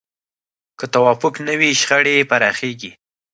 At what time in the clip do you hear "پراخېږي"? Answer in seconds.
2.29-2.91